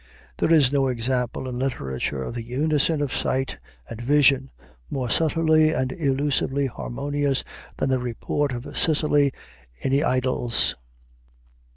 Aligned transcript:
There 0.37 0.51
is 0.51 0.73
no 0.73 0.87
example 0.87 1.47
in 1.47 1.59
literature 1.59 2.23
of 2.23 2.33
the 2.33 2.41
unison 2.43 3.03
of 3.03 3.13
sight 3.13 3.59
and 3.87 4.01
vision 4.01 4.49
more 4.89 5.11
subtly 5.11 5.69
and 5.69 5.91
elusively 5.91 6.65
harmonious 6.65 7.43
than 7.77 7.89
the 7.89 7.99
report 7.99 8.51
of 8.51 8.75
Sicily 8.75 9.31
in 9.79 9.91
the 9.91 10.01
Idylls. 10.03 10.73